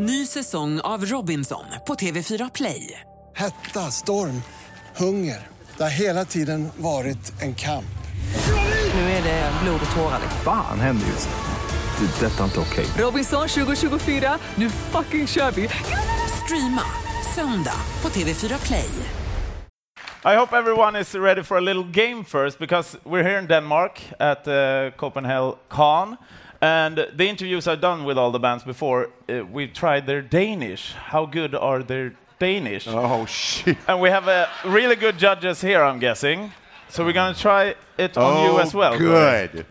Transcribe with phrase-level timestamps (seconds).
[0.00, 3.00] Ny säsong av Robinson på TV4 Play.
[3.36, 4.42] Hetta, storm,
[4.96, 5.46] hunger.
[5.76, 7.98] Det har hela tiden varit en kamp.
[8.94, 10.20] Nu är det blod och tårar.
[10.44, 12.06] Fan händer just nu.
[12.06, 12.26] Det.
[12.26, 12.86] är Detta är inte okej.
[13.04, 15.68] Robinson 2024, nu fucking kör vi!
[16.44, 16.84] Streama
[17.34, 18.90] söndag på TV4 Play.
[20.24, 24.02] I hope everyone is ready for a little game first because we're here in Denmark
[24.18, 26.16] at uh, Copenhagen Con.
[26.60, 30.92] And the interviews I've done with all the bands before, uh, we've tried their Danish.
[30.92, 32.86] How good are their Danish?
[32.88, 33.76] Oh shit.
[33.86, 36.52] And we have uh, really good judges here, I'm guessing.
[36.88, 38.94] So we're going to try it on you as well.
[38.94, 39.66] Oh, Good.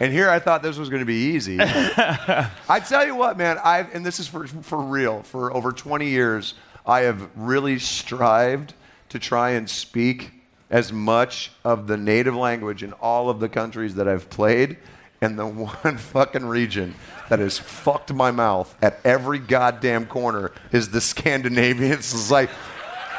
[0.00, 1.58] And here I thought this was going to be easy.
[1.60, 5.22] I tell you what, man, I've and this is for for real.
[5.22, 8.74] For over 20 years, I have really strived
[9.10, 10.32] to try and speak
[10.70, 14.78] as much of the native language in all of the countries that I've played.
[15.22, 15.46] And the
[15.84, 16.94] one fucking region
[17.30, 22.12] that has fucked my mouth at every goddamn corner is the Scandinavians.
[22.12, 22.50] It's like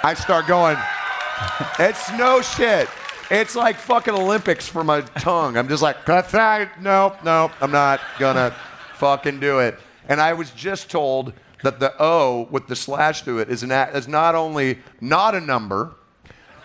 [0.04, 0.78] I start going,
[1.80, 2.88] it's no shit.
[3.32, 5.58] It's like fucking Olympics for my tongue.
[5.58, 8.54] I'm just like, no, no, I'm not gonna
[8.98, 9.80] fucking do it.
[10.08, 13.72] And I was just told that the O with the slash through it is, an,
[13.72, 15.96] is not only not a number,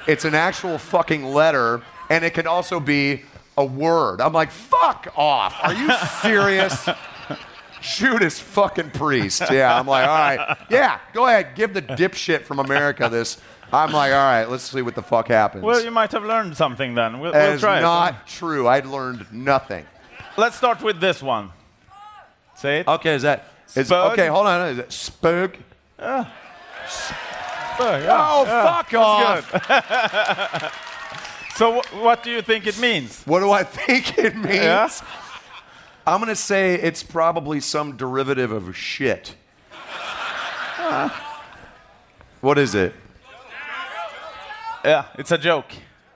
[0.06, 3.22] it's an actual fucking letter, and it can also be
[3.58, 4.20] a word.
[4.20, 5.54] I'm like, fuck off.
[5.62, 5.92] Are you
[6.22, 6.88] serious?
[7.82, 9.42] Judas fucking priest.
[9.50, 10.56] Yeah, I'm like, all right.
[10.70, 11.54] Yeah, go ahead.
[11.54, 13.38] Give the dipshit from America this.
[13.72, 15.62] I'm like, all right, let's see what the fuck happens.
[15.62, 17.20] Well, you might have learned something then.
[17.20, 18.26] We'll, we'll try not it.
[18.26, 18.66] true.
[18.66, 19.84] I'd learned nothing.
[20.36, 21.50] Let's start with this one.
[22.56, 22.88] Say it.
[22.88, 23.52] Okay, is that?
[23.74, 24.68] Is, okay, hold on.
[24.70, 25.56] Is it spook?
[25.98, 26.32] Ah.
[27.80, 29.52] Oh, Oh, fuck off.
[31.58, 33.24] So wh- what do you think it means?
[33.24, 34.54] What do I think it means?
[34.54, 34.88] Yeah?
[36.06, 39.34] I'm going to say it's probably some derivative of shit.
[42.40, 42.94] what is it?
[44.84, 45.72] Yeah, it's a joke.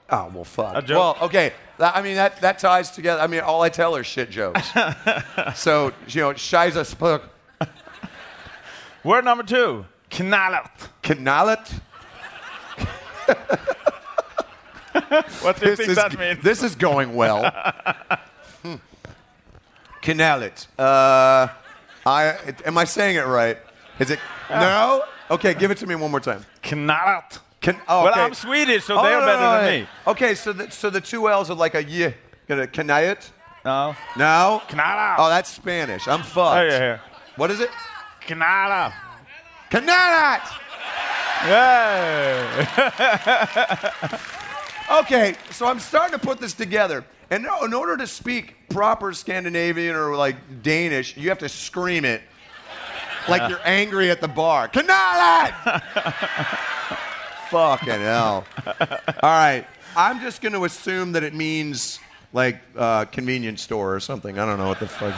[0.09, 0.77] Oh, well, fuck.
[0.77, 0.97] A joke?
[0.97, 1.51] Well, okay.
[1.77, 3.21] I mean, that, that ties together.
[3.21, 4.65] I mean, all I tell are shit jokes.
[5.55, 7.23] so, you know, Shiza Spook,
[9.03, 9.83] Word number two.
[10.09, 10.71] Knallat.
[11.03, 11.81] Kanalit.
[15.41, 16.41] What do you think is, that means?
[16.43, 17.43] this is going well.
[18.63, 18.75] Hmm.
[20.01, 20.67] Kanalit.
[20.79, 21.49] Uh,
[22.05, 23.57] I, am I saying it right?
[23.99, 24.19] Is it?
[24.49, 25.03] No?
[25.29, 26.45] Okay, give it to me one more time.
[26.61, 27.39] Knallat.
[27.59, 28.13] Can, oh, Well.
[28.15, 29.71] I'm Swedish, so Oh, they're no, better no, than no.
[29.81, 29.87] me.
[30.07, 32.13] Okay, so the, so the two L's are like a y.
[32.47, 33.29] Gonna Kanayat?
[33.65, 33.95] No.
[34.17, 34.61] No?
[34.67, 35.15] Knallat.
[35.17, 36.07] Oh, that's Spanish.
[36.07, 36.57] I'm fucked.
[36.57, 37.01] Oh, yeah, here.
[37.35, 37.69] What is it?
[38.27, 38.93] Knallat.
[39.71, 40.41] Kanalat!
[41.47, 42.67] Yay!
[45.01, 47.03] Okay, so I'm starting to put this together.
[47.31, 52.21] And in order to speak proper Scandinavian or like Danish, you have to scream it
[53.27, 54.67] like you're angry at the bar.
[54.67, 55.81] Kanalat!
[57.49, 58.45] Fucking hell.
[58.67, 59.65] All right,
[59.95, 61.99] I'm just going to assume that it means
[62.31, 64.37] like uh, convenience store or something.
[64.37, 65.15] I don't know what the fuck.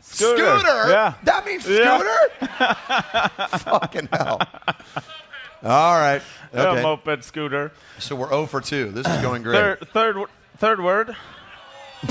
[0.00, 0.90] Scooter.
[0.90, 1.14] Yeah.
[1.24, 1.98] That means Yeah.
[1.98, 3.58] scooter?
[3.58, 4.40] Fucking hell.
[5.64, 6.20] All right.
[6.54, 6.82] Okay.
[6.82, 7.72] moped, scooter.
[7.98, 8.90] So we're 0 for 2.
[8.90, 9.54] This is going great.
[9.54, 10.26] Third, third,
[10.58, 11.16] third word.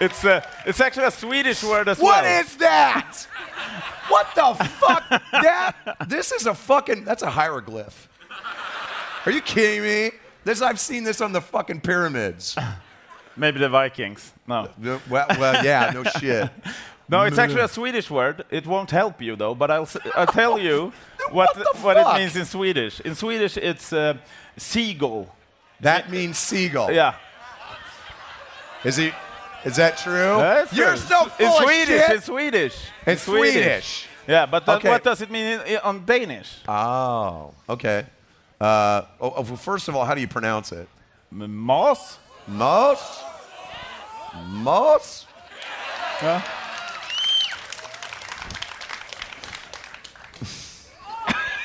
[0.00, 2.40] it's uh, it's actually a Swedish word as What well.
[2.40, 3.26] is that?
[4.08, 5.08] What the fuck?
[5.32, 8.08] that this is a fucking that's a hieroglyph.
[9.24, 10.10] Are you kidding me?
[10.44, 12.56] This I've seen this on the fucking pyramids.
[13.36, 14.32] Maybe the Vikings.
[14.46, 14.68] No,
[15.08, 16.50] Well, well yeah, no shit.
[17.10, 18.44] no, it's actually a Swedish word.
[18.50, 20.92] It won't help you though, but I'll s- I'll tell you
[21.30, 22.16] what What what it fuck?
[22.18, 23.00] means in Swedish.
[23.00, 24.14] In Swedish, it's uh,
[24.56, 25.28] seagull.
[25.80, 26.90] That means seagull.
[26.92, 27.14] Yeah,
[28.84, 29.12] Is he?
[29.64, 30.36] Is that true?
[30.38, 30.96] That's You're true.
[30.96, 31.88] so in full of Swedish.
[31.88, 32.10] shit.
[32.16, 32.76] It's Swedish.
[33.06, 34.06] In It's Swedish.
[34.26, 34.88] Yeah, but that, Okay.
[34.88, 36.58] what does it mean in, in, on Danish?
[36.68, 38.06] Oh, okay.
[38.60, 40.86] Uh, oh, oh, well, first of all, how do you pronounce it?
[41.32, 42.18] M- Moss?
[42.46, 43.22] Moss?
[44.48, 45.26] Moss?
[46.22, 46.42] Yeah.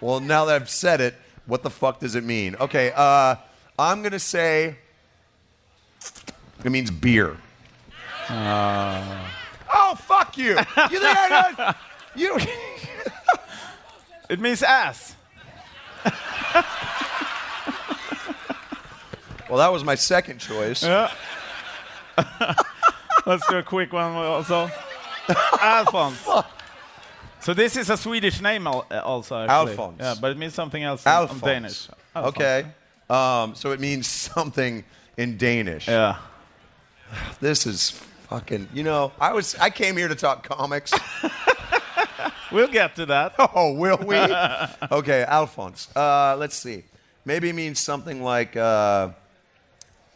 [0.00, 1.14] Well, now that I've said it,
[1.44, 2.56] what the fuck does it mean?
[2.56, 3.36] Okay, uh,
[3.78, 4.76] I'm gonna say
[6.64, 7.36] it means beer.
[8.30, 10.50] Oh, fuck you!
[10.50, 11.74] You think I know?
[12.14, 12.38] You.
[14.30, 15.16] It means ass.
[19.48, 20.84] well, that was my second choice.
[20.84, 21.12] Yeah.
[23.26, 24.70] Let's do a quick one also.
[25.60, 26.24] Alphonse.
[27.40, 29.36] So this is a Swedish name al- uh, also.
[29.36, 29.70] Actually.
[29.72, 29.96] Alphonse.
[30.00, 31.40] Yeah, but it means something else in- on Alphonse.
[31.42, 31.88] Danish.
[32.14, 32.36] Alphonse.
[32.36, 32.66] Okay.
[33.08, 34.84] Um, so it means something
[35.16, 35.88] in Danish.
[35.88, 36.16] Yeah.
[37.40, 37.90] This is
[38.28, 38.68] fucking.
[38.72, 40.92] You know, I was I came here to talk comics.
[42.52, 43.34] We'll get to that.
[43.38, 44.16] Oh, will we?
[44.96, 45.88] okay, Alphonse.
[45.94, 46.82] Uh, let's see.
[47.24, 49.10] Maybe it means something like uh,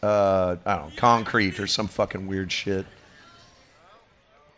[0.03, 2.85] uh, I don't know, concrete or some fucking weird shit.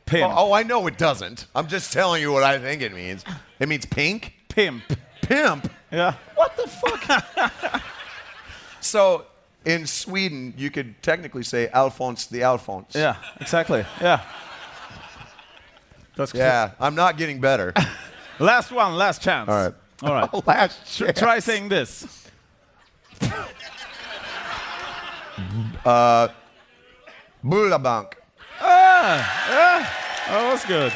[0.07, 0.31] Pimp.
[0.31, 1.45] Oh, oh, I know it doesn't.
[1.53, 3.23] I'm just telling you what I think it means.
[3.59, 4.81] It means pink, Pimp.
[5.21, 5.69] pimp.
[5.91, 6.13] Yeah.
[6.35, 7.81] What the fuck?
[8.81, 9.25] so
[9.65, 12.95] in Sweden, you could technically say Alphonse the Alphonse.
[12.95, 13.85] Yeah, exactly.
[14.01, 14.21] Yeah.
[16.15, 17.73] That's Yeah, I'm not getting better.
[18.39, 19.49] Last one, last chance.
[19.49, 19.73] All right.
[20.03, 20.33] All right.
[20.47, 21.19] Last Tr- chance.
[21.19, 22.27] Try saying this.
[25.85, 26.27] Uh,
[27.43, 28.13] bullabank.
[30.27, 30.93] That was good.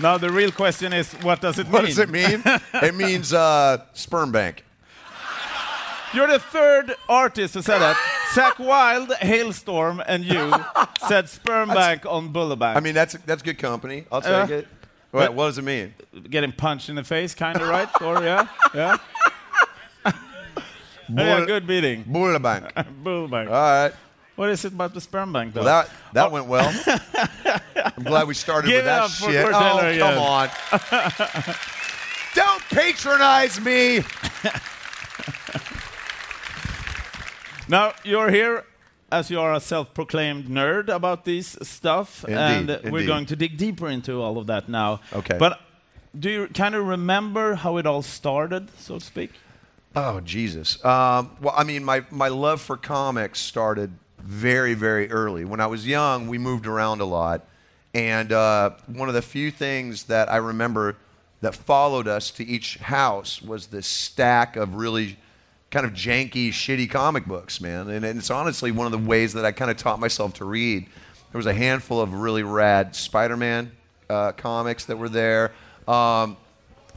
[0.00, 1.82] now the real question is, what does it What mean?
[1.82, 2.42] What does it mean?
[2.82, 4.64] it means uh, sperm bank.
[6.14, 7.96] You're the third artist to say that.
[8.32, 10.52] Zakk Wylde, Halestorm, and you
[11.06, 12.76] said sperm bank on Bullabank.
[12.76, 14.04] I mean, that's that's good company.
[14.10, 14.56] I'll take Yeah.
[14.56, 14.68] it.
[15.10, 15.94] What, what does it mean?
[16.30, 17.88] getting punched in the face, kind of right?
[18.02, 18.96] or yeah, yeah.
[21.08, 22.04] yeah, good beating.
[22.04, 22.72] Bullabank.
[23.02, 23.46] Bullabank.
[23.46, 23.92] All right.
[24.38, 25.64] What is it about the sperm bank, though?
[25.64, 26.72] Well, that that went well.
[27.96, 29.44] I'm glad we started Give with it that shit.
[29.52, 29.98] Oh, again.
[29.98, 30.48] come on.
[32.34, 34.04] Don't patronize me.
[37.70, 38.64] Now you're here
[39.12, 43.36] as you are a self-proclaimed nerd about this stuff, Indeed, and uh, we're going to
[43.36, 45.00] dig deeper into all of that now.
[45.12, 45.36] Okay.
[45.36, 45.60] But
[46.18, 49.32] do you kind of remember how it all started, so to speak?
[49.94, 50.82] Oh Jesus.
[50.82, 55.44] Um, well, I mean, my my love for comics started very very early.
[55.44, 57.46] When I was young, we moved around a lot,
[57.94, 60.96] and uh, one of the few things that I remember
[61.40, 65.16] that followed us to each house was this stack of really
[65.70, 67.88] kind of janky, shitty comic books, man.
[67.88, 70.86] And, it's honestly one of the ways that I kind of taught myself to read.
[71.30, 73.70] There was a handful of really rad Spider-Man
[74.08, 75.52] uh, comics that were there.
[75.86, 76.36] Um,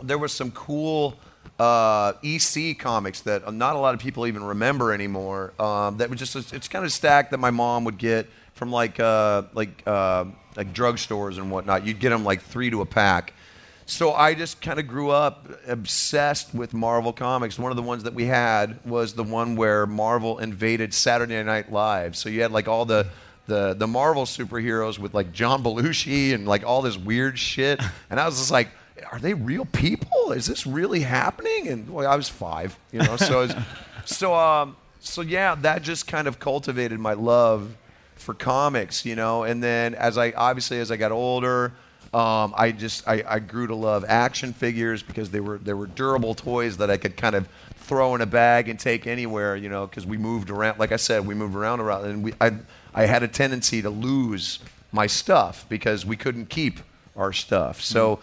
[0.02, 1.20] there was some cool
[1.62, 5.54] uh, EC comics that not a lot of people even remember anymore.
[5.60, 9.00] Um, that was just it's kind of stacked that my mom would get from like
[9.00, 10.26] uh, like uh,
[10.56, 11.86] like drugstores and whatnot.
[11.86, 13.34] You'd get them like three to a pack.
[13.86, 17.60] So I just kind of grew up obsessed with Marvel comics.
[17.60, 21.72] One of the ones that we had was the one where Marvel invaded Saturday Night
[21.72, 22.16] Live.
[22.16, 23.06] So you had like all the
[23.46, 27.80] the the Marvel superheroes with like John Belushi and like all this weird shit.
[28.10, 28.70] And I was just like,
[29.12, 30.32] are they real people?
[30.32, 31.68] Is this really happening?
[31.68, 33.18] And well, I was five, you know.
[33.18, 33.54] So it's,
[34.06, 37.76] so um so yeah, that just kind of cultivated my love
[38.16, 39.44] for comics, you know.
[39.44, 41.74] And then as I obviously as I got older,
[42.14, 45.88] um, I just I, I grew to love action figures because they were they were
[45.88, 49.70] durable toys that I could kind of throw in a bag and take anywhere, you
[49.70, 49.88] know.
[49.88, 52.54] Because we moved around, like I said, we moved around around, and we I
[52.94, 54.60] I had a tendency to lose
[54.92, 56.80] my stuff because we couldn't keep
[57.16, 57.82] our stuff.
[57.82, 58.20] So.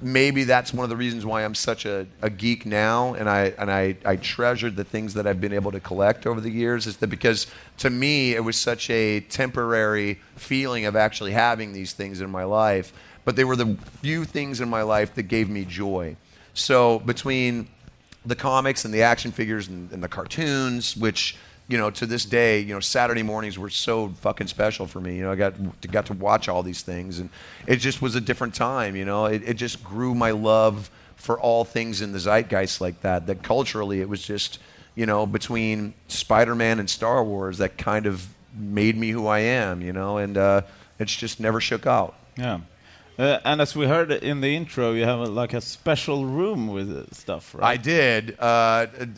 [0.00, 3.52] Maybe that's one of the reasons why I'm such a, a geek now, and I
[3.58, 6.86] and I, I treasured the things that I've been able to collect over the years.
[6.86, 7.48] Is that because
[7.78, 12.44] to me it was such a temporary feeling of actually having these things in my
[12.44, 12.92] life,
[13.24, 16.14] but they were the few things in my life that gave me joy.
[16.54, 17.68] So between
[18.24, 21.36] the comics and the action figures and, and the cartoons, which
[21.68, 25.16] you know to this day, you know Saturday mornings were so fucking special for me.
[25.16, 25.54] You know, I got
[25.90, 27.30] got to watch all these things, and
[27.66, 28.96] it just was a different time.
[28.96, 33.02] You know, it, it just grew my love for all things in the zeitgeist like
[33.02, 33.26] that.
[33.26, 34.58] That culturally, it was just
[34.94, 39.82] you know between Spider-Man and Star Wars that kind of made me who I am.
[39.82, 40.62] You know, and uh,
[40.98, 42.14] it's just never shook out.
[42.36, 42.60] Yeah.
[43.18, 46.68] Uh, and as we heard in the intro, you have a, like a special room
[46.68, 47.64] with uh, stuff, right?
[47.64, 48.38] I did.
[48.38, 49.08] Uh, it,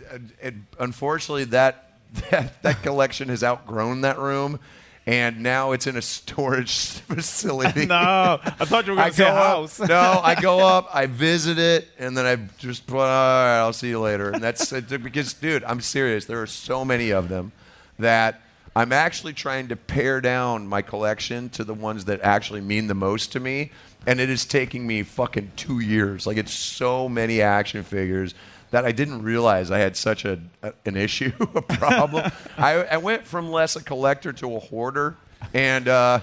[0.41, 1.90] it, unfortunately, that,
[2.31, 4.59] that that collection has outgrown that room,
[5.07, 7.87] and now it's in a storage facility.
[7.87, 9.81] no, I thought you were going to say go house.
[9.81, 9.89] up.
[9.89, 12.99] no, I go up, I visit it, and then I just put.
[12.99, 14.31] All right, I'll see you later.
[14.31, 16.25] And that's it, uh, because, dude, I'm serious.
[16.27, 17.53] There are so many of them
[17.99, 18.41] that
[18.75, 22.95] I'm actually trying to pare down my collection to the ones that actually mean the
[22.95, 23.73] most to me.
[24.07, 26.27] And it is taking me fucking two years.
[26.27, 28.35] Like it's so many action figures
[28.71, 32.31] that I didn't realize I had such a, a an issue, a problem.
[32.59, 35.17] I, I went from less a collector to a hoarder,
[35.55, 35.89] and.
[35.89, 36.21] Uh,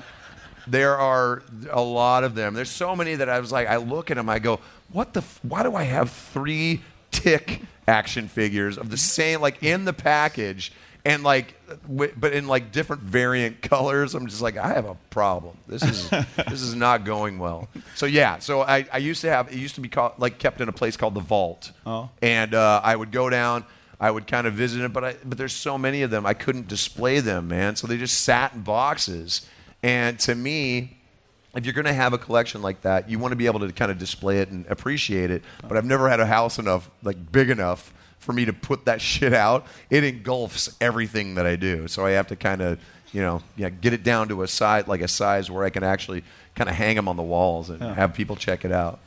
[0.69, 2.53] there are a lot of them.
[2.53, 4.59] There's so many that I was like, I look at them, I go,
[4.91, 5.21] what the?
[5.21, 9.93] F- why do I have three tick action figures of the same, like in the
[9.93, 10.71] package,
[11.07, 11.55] and like,
[11.87, 14.13] w- but in like different variant colors?
[14.13, 15.57] I'm just like, I have a problem.
[15.67, 16.09] This is
[16.49, 17.67] this is not going well.
[17.95, 20.61] So yeah, so I, I used to have it used to be called like kept
[20.61, 22.09] in a place called the Vault, Oh.
[22.21, 23.63] and uh, I would go down.
[23.99, 26.35] I would kind of visit it, but I, but there's so many of them I
[26.35, 27.75] couldn't display them, man.
[27.75, 29.47] So they just sat in boxes.
[29.81, 30.97] And to me,
[31.55, 33.71] if you're going to have a collection like that, you want to be able to
[33.71, 35.41] kind of display it and appreciate it.
[35.67, 37.91] But I've never had a house enough, like big enough,
[38.27, 39.65] for me to put that shit out.
[39.89, 42.77] It engulfs everything that I do, so I have to kind of,
[43.13, 45.83] you know, yeah, get it down to a size, like a size where I can
[45.83, 48.99] actually kind of hang them on the walls and have people check it out.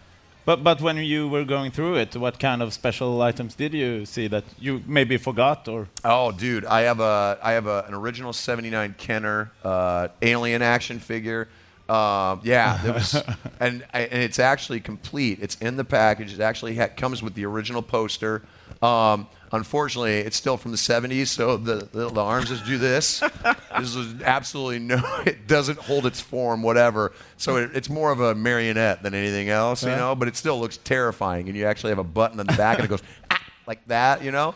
[0.47, 4.07] But but when you were going through it, what kind of special items did you
[4.07, 5.89] see that you maybe forgot or?
[6.03, 10.99] Oh, dude, I have a I have a, an original '79 Kenner uh, alien action
[10.99, 11.49] figure.
[11.91, 13.15] Um, yeah, it was,
[13.61, 15.41] and, and it's actually complete.
[15.43, 16.33] It's in the package.
[16.33, 18.43] It actually ha- comes with the original poster.
[18.83, 23.21] Um, unfortunately, it's still from the '70s, so the, the, the arms just do this.
[23.79, 25.03] this is absolutely no.
[25.27, 27.13] It doesn't hold its form, whatever.
[27.37, 30.15] So it, it's more of a marionette than anything else, you know.
[30.15, 32.85] But it still looks terrifying, and you actually have a button on the back, and
[32.85, 33.03] it goes.
[33.31, 33.37] "Ah,"
[33.67, 34.53] Like that, you know,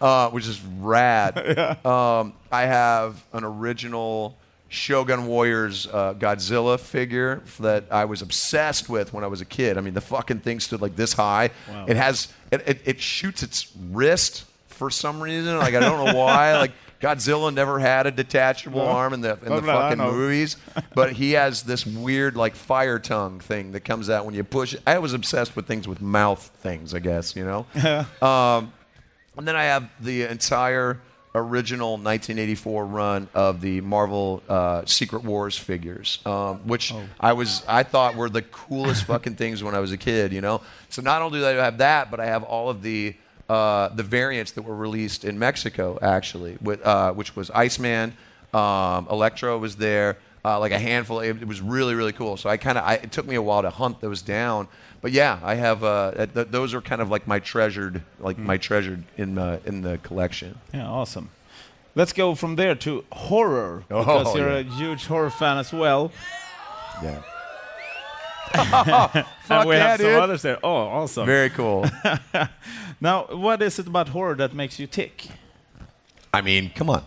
[0.00, 1.38] uh, which is rad.
[1.86, 4.36] Um, I have an original
[4.68, 9.78] Shogun Warriors uh, Godzilla figure that I was obsessed with when I was a kid.
[9.78, 11.50] I mean, the fucking thing stood like this high.
[11.86, 15.56] It has it, it, it shoots its wrist for some reason.
[15.58, 16.52] Like I don't know why.
[16.58, 20.56] Like Godzilla never had a detachable arm in the in the Well, fucking movies,
[20.94, 24.74] but he has this weird like fire tongue thing that comes out when you push.
[24.74, 24.82] it.
[24.84, 26.94] I was obsessed with things with mouth things.
[26.94, 28.04] I guess you know.
[28.26, 28.72] um,
[29.36, 31.00] and then I have the entire
[31.38, 37.82] original 1984 run of the Marvel uh, Secret Wars figures, um, which I was I
[37.82, 40.32] thought were the coolest fucking things when I was a kid.
[40.32, 43.14] You know, so not only do I have that, but I have all of the
[43.48, 48.12] uh, the variants that were released in Mexico actually, with, uh, which was Iceman,
[48.52, 50.18] um, Electro was there.
[50.44, 52.36] Uh, like a handful, it, it was really, really cool.
[52.36, 54.68] So I kind of, it took me a while to hunt those down,
[55.00, 55.84] but yeah, I have.
[55.84, 59.82] Uh, th- those are kind of like my treasured, like my treasured in uh, in
[59.82, 60.58] the collection.
[60.74, 61.30] Yeah, awesome.
[61.94, 64.58] Let's go from there to horror Oh, because you're yeah.
[64.58, 66.12] a huge horror fan as well.
[67.02, 67.22] Yeah,
[69.50, 70.18] and we yeah, have some dude.
[70.20, 70.58] others there.
[70.62, 71.26] Oh, awesome.
[71.26, 71.86] very cool.
[73.00, 75.26] now, what is it about horror that makes you tick?
[76.32, 77.04] I mean, come on,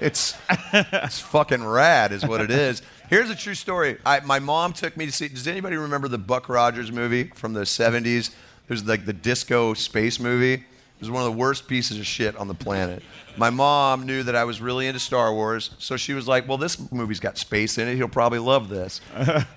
[0.00, 0.34] it's
[0.72, 2.82] it's fucking rad, is what it is.
[3.08, 3.96] Here's a true story.
[4.04, 5.28] I, my mom took me to see.
[5.28, 8.34] Does anybody remember the Buck Rogers movie from the '70s?
[8.66, 10.54] There's like the disco space movie.
[10.54, 13.02] It was one of the worst pieces of shit on the planet.
[13.38, 16.58] My mom knew that I was really into Star Wars, so she was like, "Well,
[16.58, 17.96] this movie's got space in it.
[17.96, 19.00] He'll probably love this."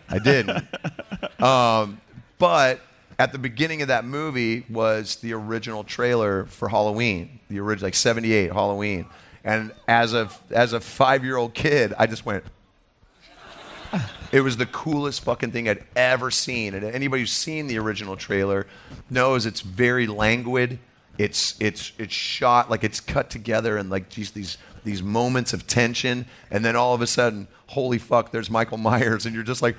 [0.10, 0.66] I didn't.
[1.40, 2.00] Um,
[2.38, 2.82] but
[3.18, 7.96] at the beginning of that movie was the original trailer for Halloween, the original like
[7.96, 9.08] '78 Halloween.
[9.44, 12.44] And as a as a five year old kid, I just went.
[14.32, 16.74] It was the coolest fucking thing I'd ever seen.
[16.74, 18.66] And anybody who's seen the original trailer
[19.10, 20.80] knows it's very languid.
[21.18, 25.68] It's it's it's shot like it's cut together and like these these these moments of
[25.68, 29.62] tension, and then all of a sudden, holy fuck, there's Michael Myers, and you're just
[29.62, 29.76] like,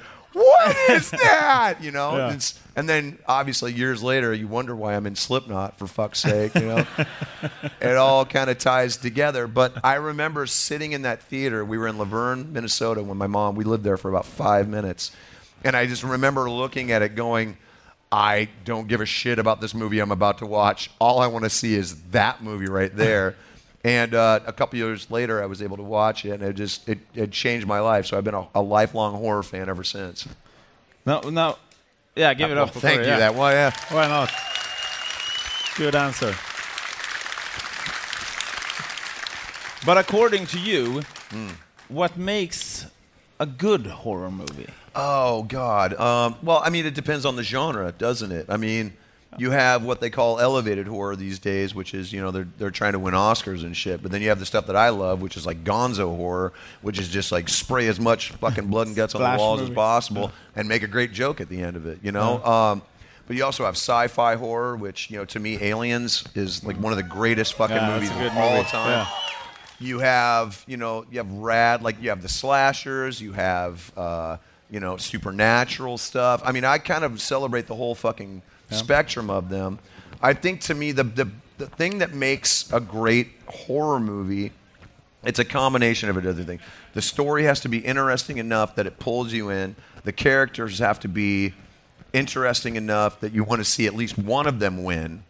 [0.67, 1.83] what is that?
[1.83, 2.17] You know?
[2.17, 2.27] Yeah.
[2.29, 6.55] It's- and then obviously years later, you wonder why I'm in Slipknot for fuck's sake.
[6.55, 6.87] You know?
[7.83, 9.47] it all kind of ties together.
[9.47, 11.65] But I remember sitting in that theater.
[11.65, 13.57] We were in Luverne, Minnesota, when my mom.
[13.57, 15.13] We lived there for about five minutes,
[15.65, 17.59] and I just remember looking at it, going,
[18.11, 20.91] "I don't give a shit about this movie I'm about to watch.
[20.99, 23.37] All I want to see is that movie right there."
[23.85, 26.89] And uh, a couple years later, I was able to watch it, and it just
[26.89, 28.07] it, it changed my life.
[28.07, 30.29] So I've been a, a lifelong horror fan ever since.
[31.07, 31.59] No, no.
[32.15, 32.71] Yeah, give it Well, up.
[32.75, 33.13] for thank Corey, you.
[33.13, 33.19] yeah.
[33.19, 33.73] That well, yeah.
[33.91, 34.31] Why not?
[35.77, 36.35] Good answer.
[39.85, 41.49] But according to you, Hmm.
[41.89, 42.87] what makes
[43.41, 44.69] a good horror movie?
[44.95, 45.95] Oh God.
[45.99, 48.47] Um, well, I mean, it depends on the genre, doesn't it?
[48.49, 48.93] I mean,
[49.39, 52.71] you have what they call elevated horror these days, which is you know they're they're
[52.71, 54.03] trying to win Oscars and shit.
[54.03, 56.99] But then you have the stuff that I love, which is like Gonzo horror, which
[56.99, 60.33] is just like spray as much fucking blood and guts on the walls as possible
[60.55, 61.99] and make a great joke at the end of it.
[62.03, 62.45] You know.
[62.45, 62.83] Um,
[63.27, 66.93] but you also have sci-fi horror, which you know to me, Aliens is like one
[66.93, 68.69] of the greatest fucking Yeah, movies of all movie.
[68.69, 68.89] time.
[68.91, 69.07] Yeah.
[69.79, 74.37] You have, you know, you have rad, like you have the slashers, you have, uh,
[74.71, 76.41] you know, supernatural stuff.
[76.45, 78.43] I mean, I kind of celebrate the whole fucking
[78.75, 79.79] spectrum of them.
[80.21, 84.53] I think to me, the, the, the thing that makes a great horror movie,
[85.25, 86.63] it's a combination of a other things.
[86.95, 89.77] The story has to be interesting enough that it pulls you in.
[90.05, 91.55] The characters have to be
[92.13, 95.25] interesting enough that you want to see at least one of them win.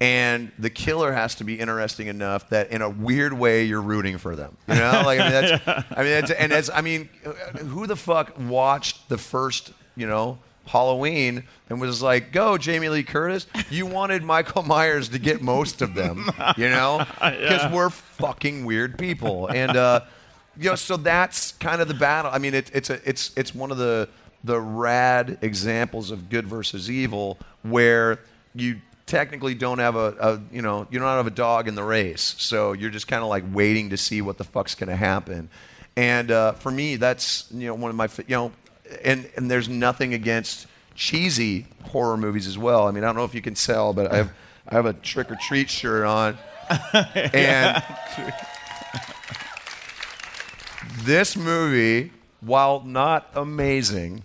[0.00, 4.18] And the killer has to be interesting enough that, in a weird way, you're rooting
[4.18, 4.56] for them.
[4.68, 7.08] You know, like I mean, that's, I mean, that's, and as I mean,
[7.58, 13.02] who the fuck watched the first, you know, Halloween and was like, "Go, Jamie Lee
[13.02, 18.64] Curtis." You wanted Michael Myers to get most of them, you know, because we're fucking
[18.64, 20.00] weird people, and uh,
[20.56, 22.30] you know, so that's kind of the battle.
[22.32, 24.08] I mean, it, it's a, it's it's one of the
[24.42, 28.20] the rad examples of good versus evil where
[28.54, 31.84] you technically don't have a, a you know you don't have a dog in the
[31.84, 34.96] race, so you're just kind of like waiting to see what the fuck's going to
[34.96, 35.48] happen.
[35.96, 38.52] And uh, for me, that's you know one of my you know,
[39.04, 42.86] and and there's nothing against cheesy horror movies as well.
[42.86, 44.32] I mean, I don't know if you can tell, but I have
[44.68, 46.38] I have a trick or treat shirt on,
[47.14, 47.82] and
[51.02, 54.24] this movie, while not amazing,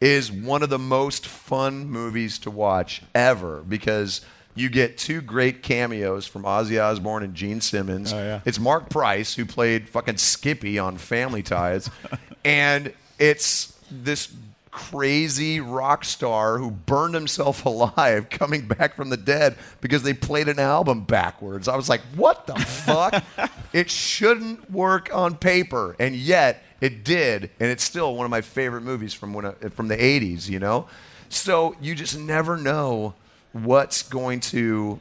[0.00, 4.22] is one of the most fun movies to watch ever because
[4.54, 8.12] you get two great cameos from Ozzy Osbourne and Gene Simmons.
[8.12, 8.40] Oh, yeah.
[8.44, 11.90] It's Mark Price who played fucking Skippy on Family Ties,
[12.44, 14.28] and it's this
[14.76, 20.48] crazy rock star who burned himself alive coming back from the dead because they played
[20.48, 21.66] an album backwards.
[21.66, 23.24] I was like, what the fuck?
[23.72, 28.42] it shouldn't work on paper, and yet it did, and it's still one of my
[28.42, 30.48] favorite movies from when I, from the '80s.
[30.48, 30.88] You know,
[31.30, 33.14] so you just never know
[33.52, 34.98] what's going to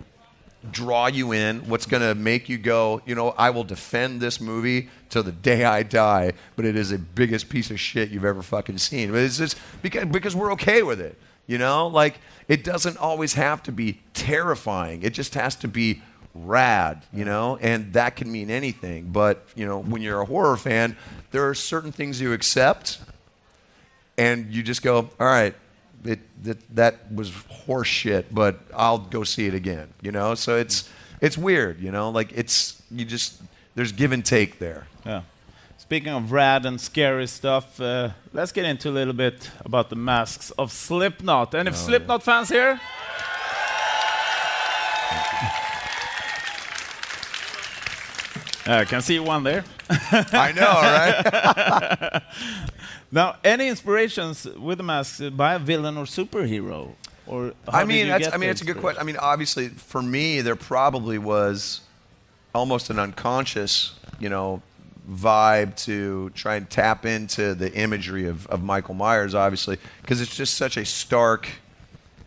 [0.71, 4.39] draw you in, what's going to make you go, you know, I will defend this
[4.39, 8.25] movie till the day I die, but it is the biggest piece of shit you've
[8.25, 9.11] ever fucking seen.
[9.11, 11.17] But it's just because, because we're okay with it,
[11.47, 11.87] you know?
[11.87, 16.01] Like, it doesn't always have to be terrifying, it just has to be
[16.33, 17.57] rad, you know?
[17.61, 19.11] And that can mean anything.
[19.11, 20.97] But, you know, when you're a horror fan,
[21.31, 22.99] there are certain things you accept,
[24.17, 25.55] and you just go, all right,
[26.07, 29.89] it, that that was horseshit, but I'll go see it again.
[30.01, 30.89] You know, so it's
[31.21, 31.79] it's weird.
[31.79, 33.41] You know, like it's you just
[33.75, 34.87] there's give and take there.
[35.05, 35.21] Yeah.
[35.77, 39.95] Speaking of rad and scary stuff, uh, let's get into a little bit about the
[39.95, 41.53] masks of Slipknot.
[41.53, 42.79] Any Slipknot fans here?
[48.67, 49.63] Uh, I can see one there.
[49.89, 52.23] I know, right?
[53.15, 56.95] Now, any inspirations with the masks by a villain or superhero?
[57.25, 58.99] Or I mean, that's, I mean, it's a good question.
[58.99, 61.79] I mean, obviously, for me, there probably was
[62.53, 64.61] almost an unconscious, you know,
[65.09, 70.35] vibe to try and tap into the imagery of, of Michael Myers, obviously, because it's
[70.35, 71.47] just such a stark,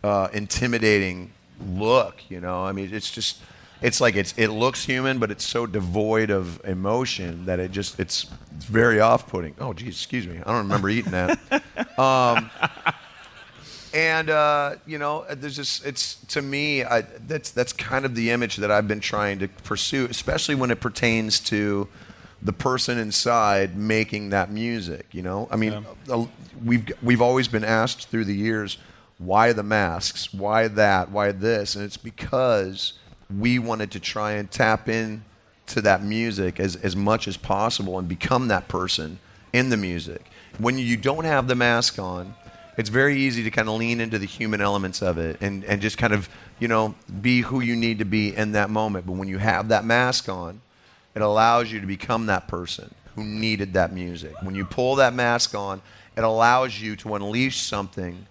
[0.03, 1.31] uh, intimidating
[1.67, 2.15] look.
[2.29, 3.37] You know, I mean, it's just,
[3.81, 7.99] it's like it's it looks human, but it's so devoid of emotion that it just
[7.99, 9.55] it's, it's very off-putting.
[9.59, 11.39] Oh, geez, excuse me, I don't remember eating that.
[11.97, 12.49] Um,
[13.93, 18.31] and uh, you know, there's just it's to me I, that's that's kind of the
[18.31, 21.89] image that I've been trying to pursue, especially when it pertains to
[22.41, 25.07] the person inside making that music.
[25.11, 26.25] You know, I mean, uh,
[26.63, 28.77] we've we've always been asked through the years,
[29.17, 32.93] why the masks, why that, why this, and it's because
[33.37, 35.23] we wanted to try and tap in
[35.67, 39.19] to that music as, as much as possible and become that person
[39.53, 40.25] in the music.
[40.57, 42.33] When you don't have the mask on,
[42.77, 45.81] it's very easy to kind of lean into the human elements of it and, and
[45.81, 49.05] just kind of, you know, be who you need to be in that moment.
[49.05, 50.61] But when you have that mask on,
[51.13, 54.33] it allows you to become that person who needed that music.
[54.41, 55.81] When you pull that mask on,
[56.15, 58.25] it allows you to unleash something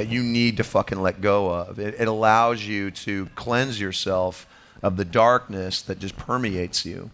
[0.00, 1.78] that you need to fucking let go of.
[1.78, 4.46] It, it allows you to cleanse yourself
[4.82, 7.10] of the darkness that just permeates you.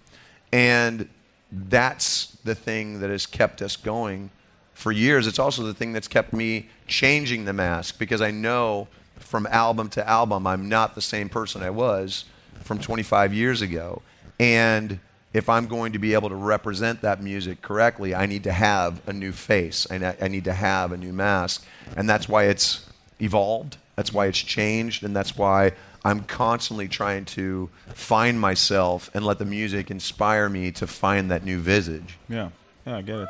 [0.52, 1.08] And
[1.50, 4.30] that's the thing that has kept us going
[4.72, 5.26] for years.
[5.26, 8.86] It's also the thing that's kept me changing the mask because I know
[9.18, 12.24] from album to album I'm not the same person I was
[12.60, 14.00] from 25 years ago.
[14.38, 15.00] And
[15.36, 19.06] if I'm going to be able to represent that music correctly, I need to have
[19.06, 19.86] a new face.
[19.90, 21.62] I, I need to have a new mask.
[21.94, 22.86] And that's why it's
[23.20, 23.76] evolved.
[23.96, 25.04] That's why it's changed.
[25.04, 25.72] And that's why
[26.06, 31.44] I'm constantly trying to find myself and let the music inspire me to find that
[31.44, 32.16] new visage.
[32.30, 32.48] Yeah,
[32.86, 33.28] yeah, I get it.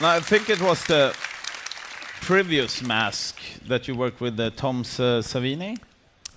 [0.00, 1.12] Now, I think it was the
[2.20, 5.76] previous mask that you worked with, uh, Tom uh, Savini.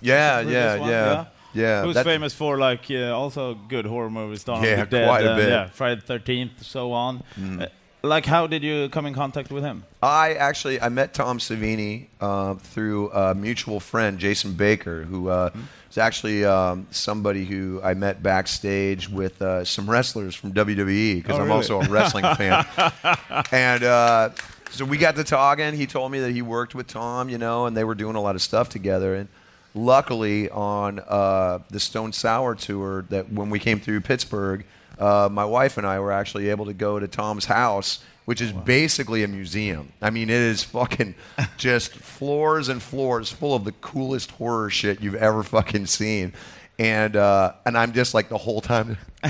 [0.02, 1.82] Yeah, yeah, one, yeah, yeah.
[1.84, 5.24] Who's famous for like uh, also good horror movies, Dawn Yeah, of the Dead, quite
[5.24, 5.46] a bit.
[5.46, 5.50] Mm.
[5.50, 7.22] yeah, Friday the Thirteenth, so on.
[7.40, 7.66] Uh,
[8.04, 9.84] like, how did you come in contact with him?
[10.02, 15.50] I actually I met Tom Savini uh, through a mutual friend, Jason Baker, who uh,
[15.88, 21.36] is actually um, somebody who I met backstage with uh, some wrestlers from WWE because
[21.38, 21.56] Oh, I'm really?
[21.58, 22.66] also a wrestling fan.
[23.52, 24.30] and uh,
[24.70, 25.72] so we got to talking.
[25.74, 28.20] He told me that he worked with Tom, you know, and they were doing a
[28.20, 29.14] lot of stuff together.
[29.14, 29.28] And
[29.74, 34.64] luckily on uh, the Stone Sour tour, that when we came through Pittsburgh,
[34.98, 38.52] uh, my wife and I were actually able to go to Tom's house, which is
[38.52, 39.92] basically a museum.
[40.00, 41.14] I mean, it is fucking
[41.56, 46.32] just floors and floors full of the coolest horror shit you've ever fucking seen.
[46.78, 48.96] And uh, and I'm just like the whole time,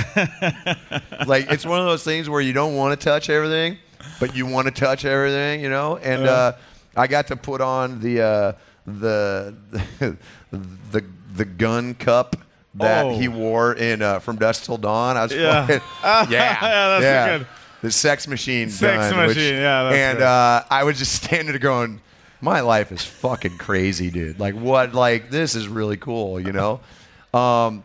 [1.27, 3.79] like it's one of those things where you don't want to touch everything,
[4.21, 5.97] but you want to touch everything, you know.
[5.97, 6.53] And uh,
[6.97, 8.53] I got to put on the uh,
[8.87, 9.55] the
[10.51, 12.37] the the gun cup
[12.75, 13.19] that Oh.
[13.19, 15.17] he wore in uh, From Dusk Till Dawn.
[15.17, 15.67] I was Yeah.
[15.67, 17.47] fucking, yeah, Yeah, that's good.
[17.83, 18.71] The sex machine.
[18.71, 22.01] Sex gun, which- machine, yeah, that's and uh, I was just standing there going,
[22.41, 24.39] "My life is fucking crazy, dude.
[24.39, 24.95] Like what?
[24.95, 26.81] Like this is really cool, you know."
[27.35, 27.83] Um,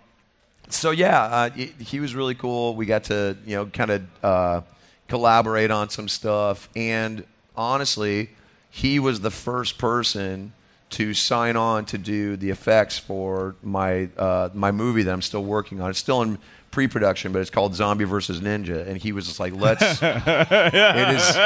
[0.68, 2.76] so yeah, uh, he, he was really cool.
[2.76, 4.62] We got to you know kind of uh,
[5.08, 7.24] collaborate on some stuff, and
[7.56, 8.32] honestly,
[8.70, 10.52] he was the first person
[10.92, 15.44] to sign on to do the effects for my uh, my movie that I'm still
[15.44, 15.90] working on.
[15.90, 16.38] It's still in
[16.72, 21.38] pre-production, but it's called Zombie versus Ninja, and he was just like, "Let's." It is.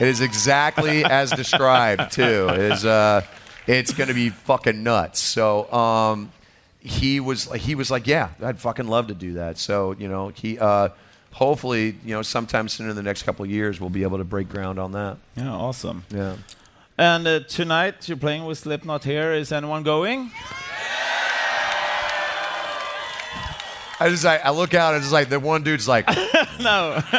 [0.00, 2.48] It is exactly as described too.
[2.50, 2.84] It is.
[2.84, 3.22] Uh,
[3.66, 5.20] it's going to be fucking nuts.
[5.20, 5.70] So.
[5.72, 6.32] Um,
[6.80, 9.58] he was he was like, yeah, I'd fucking love to do that.
[9.58, 10.88] So you know, he uh,
[11.32, 14.24] hopefully you know sometime soon in the next couple of years we'll be able to
[14.24, 15.18] break ground on that.
[15.36, 16.04] Yeah, awesome.
[16.10, 16.36] Yeah.
[17.00, 19.32] And uh, tonight you're playing with Slipknot here.
[19.32, 20.30] Is anyone going?
[23.98, 26.06] I just like I look out and it's like the one dude's like,
[26.60, 27.02] no.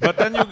[0.00, 0.44] but then you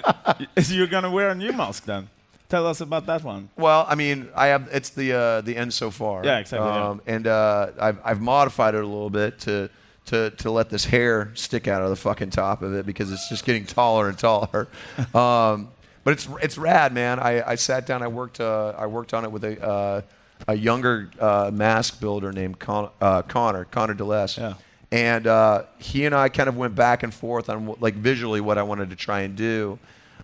[0.68, 2.08] you're gonna wear a new mask then.
[2.48, 3.50] Tell us about that one.
[3.56, 6.24] well, I mean, I have it's the uh, the end so far.
[6.24, 6.90] Yeah, exactly, yeah.
[6.90, 9.68] Um, And uh, I've I've modified it a little bit to.
[10.06, 13.28] To, to let this hair stick out of the fucking top of it because it's
[13.28, 14.66] just getting taller and taller,
[15.14, 15.68] um,
[16.04, 17.18] but it's it's rad, man.
[17.18, 20.00] I, I sat down, I worked uh, I worked on it with a uh,
[20.48, 24.54] a younger uh, mask builder named Con- uh, Connor Connor Deless, Yeah.
[24.90, 28.56] and uh, he and I kind of went back and forth on like visually what
[28.58, 29.78] I wanted to try and do.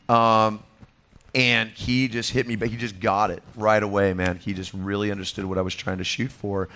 [0.09, 0.63] Um,
[1.35, 4.39] and he just hit me, but he just got it right away, man.
[4.39, 6.69] He just really understood what I was trying to shoot for.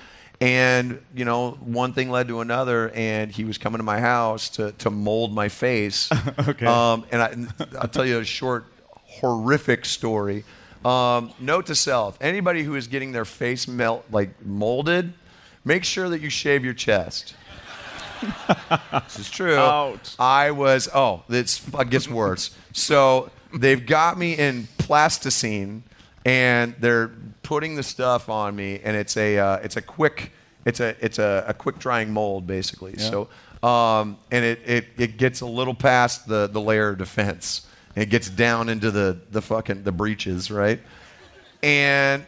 [0.42, 4.50] And, you know, one thing led to another, and he was coming to my house
[4.50, 6.10] to, to mold my face.
[6.48, 6.66] Okay.
[6.66, 8.66] Um, and, I, and I'll tell you a short,
[9.10, 10.44] horrific story.
[10.84, 15.12] Um, note to self anybody who is getting their face melt, like molded,
[15.64, 17.34] make sure that you shave your chest.
[18.92, 19.56] this is true.
[19.56, 20.14] Ouch.
[20.18, 22.54] I was, oh, it's, it gets worse.
[22.72, 25.82] So they've got me in plasticine
[26.24, 27.10] and they're
[27.42, 30.32] putting the stuff on me and it's a, uh, it's a quick,
[30.64, 32.96] it's a, it's a, a quick drying mold basically.
[32.98, 33.28] So,
[33.62, 38.10] um, and it, it, it gets a little past the, the layer of defense it
[38.10, 40.80] gets down into the, the fucking, the breaches, right?
[41.62, 42.24] And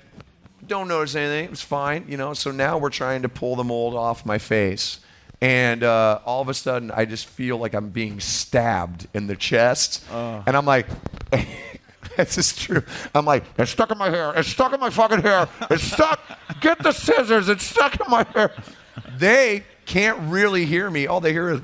[0.67, 1.45] don't notice anything.
[1.47, 2.35] It was fine, you know.
[2.35, 5.01] So now we're trying to pull the mold off my face,
[5.41, 9.37] and uh, all of a sudden I just feel like I'm being stabbed in the
[9.37, 10.87] chest, and I'm like.
[12.17, 12.83] This is true.
[13.15, 14.35] I'm like, it's stuck in my hair.
[14.35, 15.49] It's stuck in my fucking hair.
[15.71, 16.21] It's stuck.
[16.61, 17.49] Get the scissors.
[17.49, 18.53] It's stuck in my hair.
[19.17, 21.07] They can't really hear me.
[21.07, 21.61] All they hear is,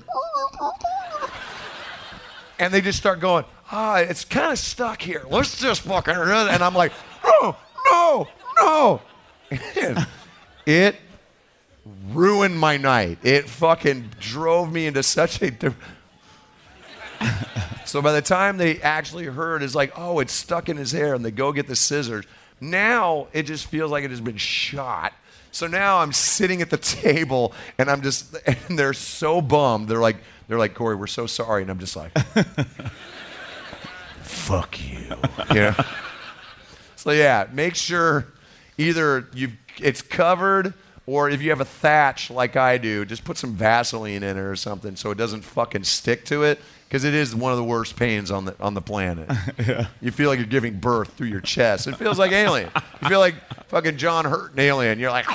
[2.58, 5.24] and they just start going, ah, it's kind of stuck here.
[5.28, 6.92] Let's just fucking, and I'm like,
[7.24, 7.56] no,
[7.90, 8.28] no,
[8.60, 9.00] no.
[9.50, 10.06] And
[10.66, 10.96] it
[12.10, 13.18] ruined my night.
[13.22, 15.52] It fucking drove me into such a.
[17.84, 21.14] so by the time they actually heard, it's like, oh, it's stuck in his hair,
[21.14, 22.24] and they go get the scissors.
[22.60, 25.12] Now it just feels like it has been shot.
[25.50, 29.88] So now I'm sitting at the table, and I'm just, and they're so bummed.
[29.88, 32.12] They're like, they're like, Corey, we're so sorry, and I'm just like,
[34.28, 35.06] fuck you.
[35.50, 35.74] You know?
[36.96, 38.26] So yeah, make sure
[38.76, 40.74] either you it's covered
[41.06, 44.36] or if you have a thatch like I do, just put some Vaseline in it
[44.36, 47.64] or something so it doesn't fucking stick to it because it is one of the
[47.64, 49.30] worst pains on the on the planet.
[49.58, 49.86] yeah.
[50.00, 51.86] You feel like you're giving birth through your chest.
[51.86, 52.70] It feels like Alien.
[53.00, 53.36] You feel like
[53.68, 54.98] fucking John Hurt in Alien.
[54.98, 55.26] You're like,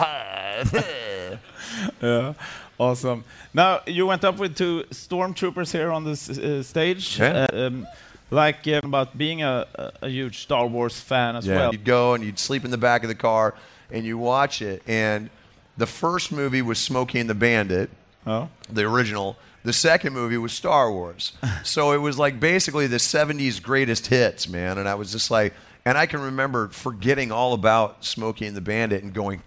[2.02, 2.34] Yeah,
[2.80, 3.24] awesome.
[3.54, 7.20] Now you went up with two stormtroopers here on this uh, stage.
[7.20, 7.48] Yeah.
[7.52, 7.88] Uh, um,
[8.34, 11.72] like uh, about being a, a, a huge Star Wars fan as well.
[11.72, 13.56] You'd go and you'd sleep in the back of the car
[13.92, 14.82] and you watch it.
[14.88, 15.30] And
[15.78, 17.90] the first movie was Smokey and the Bandit.
[18.26, 18.50] Oh.
[18.70, 19.36] the original.
[19.64, 21.34] The second movie was Star Wars.
[21.64, 24.78] so it was like basically the 70s greatest hits, man.
[24.78, 25.54] And I was just like,
[25.86, 29.42] and I can remember forgetting all about Smokey and the Bandit and going,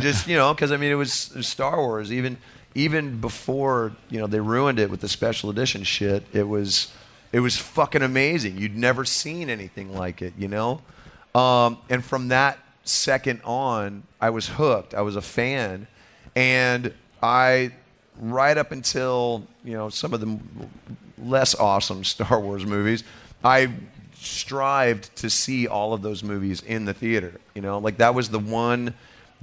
[0.00, 2.12] just, you know, because I mean, it was, it was Star Wars.
[2.12, 2.36] Even,
[2.74, 6.92] even before, you know, they ruined it with the special edition shit, it was,
[7.32, 8.58] it was fucking amazing.
[8.58, 10.82] You'd never seen anything like it, you know?
[11.34, 14.94] Um, and from that second on, I was hooked.
[14.94, 15.86] I was a fan,
[16.34, 17.72] and I
[18.20, 20.38] right up until you know some of the
[21.18, 23.04] less awesome Star Wars movies,
[23.44, 23.72] I
[24.14, 27.40] strived to see all of those movies in the theater.
[27.54, 28.94] You know, like that was the one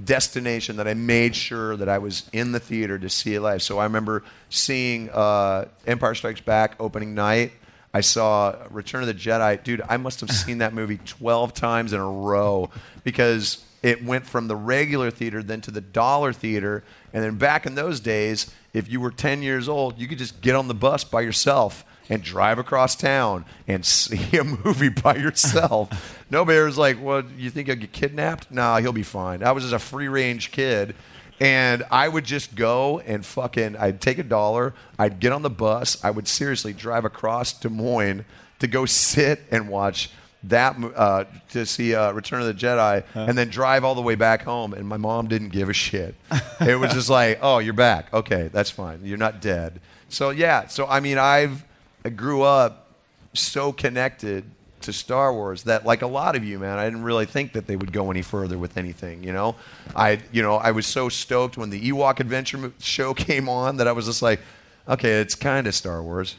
[0.02, 3.62] destination that I made sure that I was in the theater to see it live.
[3.62, 7.52] So I remember seeing uh, Empire Strikes Back opening night.
[7.92, 9.62] I saw Return of the Jedi.
[9.62, 12.70] Dude, I must have seen that movie 12 times in a row
[13.02, 16.84] because it went from the regular theater then to the dollar theater.
[17.12, 20.40] And then back in those days, if you were 10 years old, you could just
[20.40, 25.16] get on the bus by yourself and drive across town and see a movie by
[25.16, 26.24] yourself.
[26.30, 29.42] Nobody was like, "Well, you think I'll get kidnapped?" Nah, he'll be fine.
[29.42, 30.94] I was just a free range kid,
[31.40, 33.76] and I would just go and fucking.
[33.76, 34.74] I'd take a dollar.
[34.98, 36.02] I'd get on the bus.
[36.04, 38.24] I would seriously drive across Des Moines
[38.58, 40.10] to go sit and watch
[40.44, 44.14] that uh, to see uh, Return of the Jedi, and then drive all the way
[44.14, 44.72] back home.
[44.72, 46.14] And my mom didn't give a shit.
[46.60, 48.12] it was just like, "Oh, you're back.
[48.12, 49.00] Okay, that's fine.
[49.04, 50.66] You're not dead." So yeah.
[50.68, 51.64] So I mean, I've
[52.04, 52.86] I grew up
[53.34, 54.44] so connected
[54.82, 57.66] to Star Wars that, like a lot of you, man, I didn't really think that
[57.66, 59.22] they would go any further with anything.
[59.22, 59.56] You know,
[59.94, 63.88] I, you know, I was so stoked when the Ewok Adventure show came on that
[63.88, 64.40] I was just like,
[64.88, 66.36] okay, it's kind of Star Wars,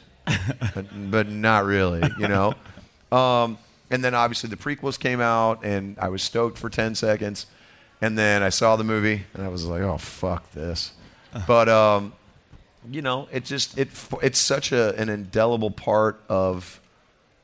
[0.74, 2.02] but, but not really.
[2.18, 2.54] You know.
[3.12, 3.58] Um,
[3.90, 7.46] and then obviously the prequels came out, and I was stoked for ten seconds,
[8.00, 10.92] and then I saw the movie, and I was like, oh fuck this.
[11.46, 12.12] But um,
[12.90, 13.88] you know, it just it
[14.22, 16.80] it's such a, an indelible part of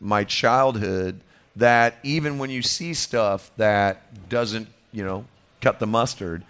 [0.01, 1.21] my childhood
[1.57, 5.25] that even when you see stuff that doesn't, you know,
[5.61, 6.45] cut the mustard,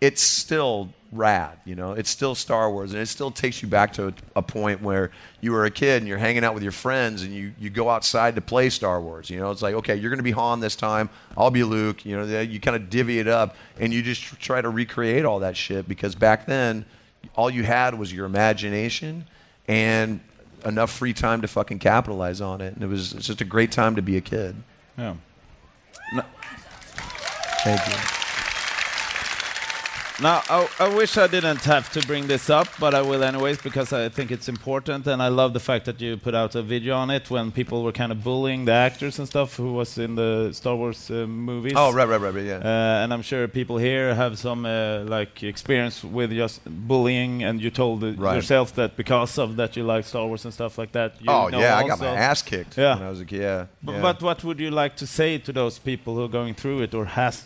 [0.00, 1.92] it's still rad, you know.
[1.92, 5.10] It's still Star Wars and it still takes you back to a, a point where
[5.40, 7.88] you were a kid and you're hanging out with your friends and you, you go
[7.88, 9.50] outside to play Star Wars, you know.
[9.50, 12.40] It's like, okay, you're going to be Han this time, I'll be Luke, you know,
[12.40, 15.88] you kind of divvy it up and you just try to recreate all that shit
[15.88, 16.84] because back then
[17.34, 19.26] all you had was your imagination
[19.66, 20.20] and
[20.64, 22.74] enough free time to fucking capitalize on it.
[22.74, 24.56] And it was just a great time to be a kid.
[24.96, 25.14] Yeah.
[27.64, 28.17] Thank you.
[30.20, 33.62] Now, I, I wish I didn't have to bring this up, but I will anyways
[33.62, 36.62] because I think it's important, and I love the fact that you put out a
[36.62, 39.96] video on it when people were kind of bullying the actors and stuff who was
[39.96, 41.74] in the Star Wars uh, movies.
[41.76, 42.56] Oh, right, right, right, right, yeah.
[42.56, 47.60] Uh, and I'm sure people here have some uh, like experience with just bullying, and
[47.62, 48.34] you told Right.
[48.34, 51.14] yourself that because of that you like Star Wars and stuff like that.
[51.20, 52.96] You oh yeah, I got my ass kicked Yeah.
[52.96, 53.40] when I was a kid.
[53.40, 53.66] Yeah.
[53.86, 54.00] Yeah.
[54.02, 56.92] But what would you like to say to those people who are going through it
[56.92, 57.44] or has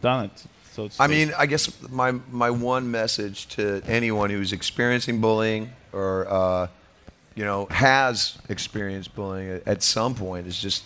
[0.00, 0.44] done it?
[0.74, 6.26] So I mean, I guess my my one message to anyone who's experiencing bullying or
[6.28, 6.66] uh,
[7.36, 10.82] you know has experienced bullying at, at some point is just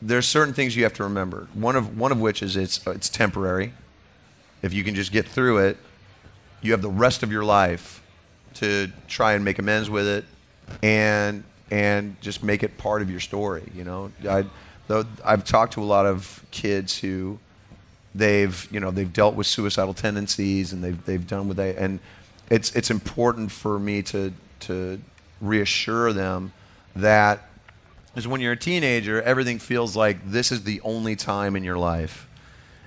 [0.00, 1.46] there's certain things you have to remember.
[1.52, 3.74] One of one of which is it's it's temporary.
[4.62, 5.76] If you can just get through it,
[6.62, 8.02] you have the rest of your life
[8.54, 10.24] to try and make amends with it
[10.82, 13.70] and and just make it part of your story.
[13.74, 14.46] You know, I,
[14.88, 17.38] though I've talked to a lot of kids who
[18.14, 21.98] they've you know they've dealt with suicidal tendencies and they've they've done with that and
[22.50, 25.00] it's it's important for me to to
[25.40, 26.52] reassure them
[26.94, 27.48] that
[28.14, 31.78] is when you're a teenager everything feels like this is the only time in your
[31.78, 32.28] life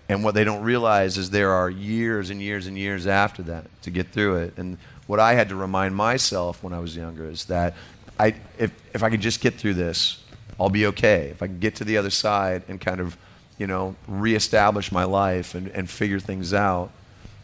[0.07, 3.65] and what they don't realize is there are years and years and years after that
[3.81, 4.53] to get through it.
[4.57, 7.75] And what I had to remind myself when I was younger is that
[8.19, 10.23] I, if, if I could just get through this,
[10.59, 11.29] I'll be okay.
[11.29, 13.17] If I can get to the other side and kind of,
[13.57, 16.91] you know, reestablish my life and, and figure things out,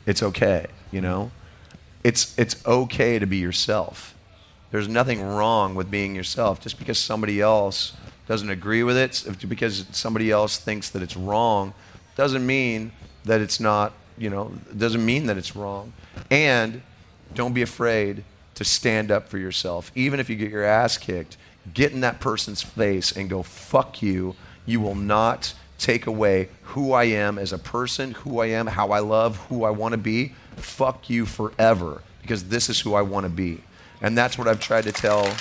[0.06, 1.10] it's okay, you mm-hmm.
[1.10, 1.32] know?
[2.04, 4.16] It's, it's okay to be yourself.
[4.72, 6.62] There's nothing wrong with being yourself.
[6.62, 7.94] Just because somebody else
[8.28, 11.74] doesn't agree with it, because somebody else thinks that it's wrong,
[12.16, 12.92] doesn't mean
[13.26, 15.94] that it's not, you know, doesn't mean that it's wrong.
[16.30, 16.82] And
[17.36, 18.24] don't be afraid
[18.56, 19.92] to stand up for yourself.
[19.96, 21.38] Even if you get your ass kicked,
[21.74, 24.36] get in that person's face and go, fuck you.
[24.66, 28.90] You will not take away who I am as a person, who I am, how
[28.92, 30.34] I love, who I want to be.
[30.56, 33.64] Fuck you forever because this is who I want to be.
[34.02, 35.34] And that's what I've tried to tell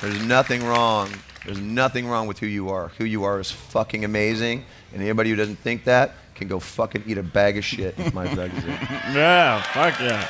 [0.00, 1.10] There's nothing wrong.
[1.44, 2.88] There's nothing wrong with who you are.
[2.96, 4.64] Who you are is fucking amazing.
[4.94, 8.14] And anybody who doesn't think that can go fucking eat a bag of shit with
[8.14, 8.70] my magazine.
[9.12, 10.26] yeah, fuck yeah.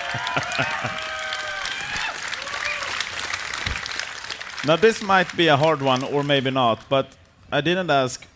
[4.67, 7.07] now this might be a hard one, or maybe not, but
[7.53, 8.27] I didn't ask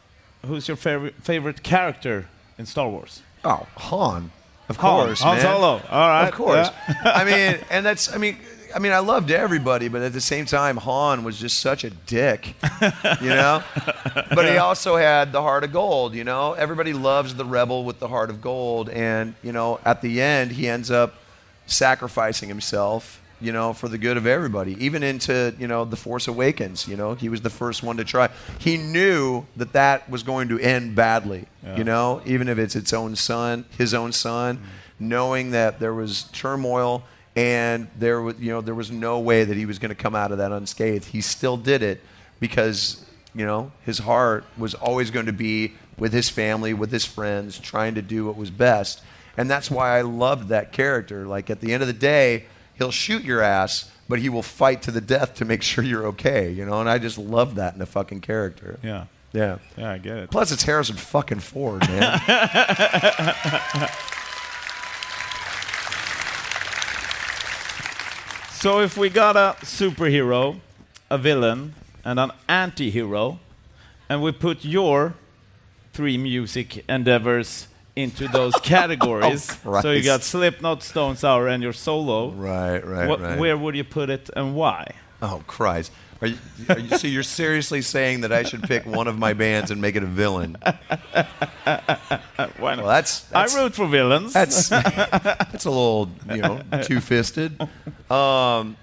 [0.47, 3.23] who's your favorite favorite character in Star Wars.
[3.45, 4.31] Oh, Han.
[4.69, 5.43] Of Han- course, Han man.
[5.43, 5.83] Solo.
[5.91, 6.29] All right.
[6.29, 6.69] Of course.
[6.89, 6.95] yeah.
[7.21, 8.39] I mean, and that's I mean,
[8.75, 11.91] I mean, I loved everybody, but at the same time, Han was just such a
[11.91, 12.57] dick,
[13.21, 13.63] you know.
[14.15, 16.55] but he also had the heart of gold, you know.
[16.55, 20.53] Everybody loves the rebel with the heart of gold, and you know, at the end,
[20.53, 21.15] he ends up
[21.67, 24.77] sacrificing himself, you know, for the good of everybody.
[24.85, 28.05] Even into you know, the Force Awakens, you know, he was the first one to
[28.05, 28.29] try.
[28.59, 32.93] He knew that that was going to end badly, you know, even if it's its
[32.93, 34.63] own son, his own son, mm.
[34.99, 37.05] knowing that there was turmoil
[37.37, 40.15] and there was you know there was no way that he was going to come
[40.15, 41.07] out of that unscathed.
[41.07, 42.01] He still did it
[42.41, 47.05] because you know his heart was always going to be with his family, with his
[47.05, 49.03] friends, trying to do what was best.
[49.37, 51.27] And that's why I loved that character.
[51.27, 54.83] Like at the end of the day, he'll shoot your ass, but he will fight
[54.83, 56.81] to the death to make sure you're okay, you know?
[56.81, 58.79] And I just love that in a fucking character.
[58.83, 59.07] Yeah.
[59.33, 59.59] Yeah.
[59.77, 60.31] Yeah, I get it.
[60.31, 62.21] Plus it's Harrison fucking Ford, man.
[68.65, 70.59] So if we got a superhero,
[71.11, 73.39] a villain, and an anti-hero,
[74.09, 75.13] and we put your
[75.93, 80.23] three music endeavors into those oh, categories, Oh, so you got.
[80.23, 82.31] Slipknot, Stone Sour, and your solo.
[82.31, 83.39] right, right, what- right.
[83.39, 84.95] Where would you put it and why?
[85.21, 85.93] Oh Christ!
[86.25, 86.39] Are you,
[86.71, 89.79] are you, so you're seriously saying that I should pick one of my bands and
[89.79, 90.57] make it a villain?
[90.63, 91.27] Why
[91.67, 92.59] not?
[92.59, 94.33] Well, that's, that's I wrote for villains.
[94.33, 97.61] that's that's a little you know two-fisted.
[98.11, 98.79] Um,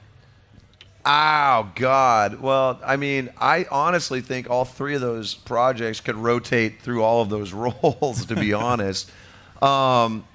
[1.04, 2.40] oh God!
[2.42, 7.24] Well, I mean, I honestly think all three of those projects could rotate through all
[7.24, 8.28] of those roles.
[8.28, 9.10] To be honest,
[9.64, 10.26] um,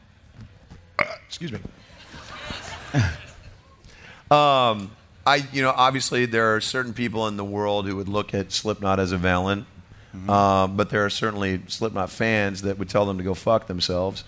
[1.29, 1.61] excuse me.
[4.29, 4.91] Um,
[5.27, 8.53] I, you know, obviously there are certain people in the world who would look at
[8.53, 9.67] Slipknot as a villain,
[10.29, 14.23] um, but there are certainly Slipknot fans that would tell them to go fuck themselves.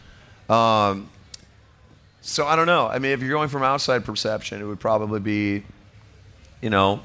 [0.48, 1.08] Um,
[2.20, 2.88] so I don't know.
[2.88, 5.62] I mean, if you're going from outside perception, it would probably be,
[6.60, 7.00] you know,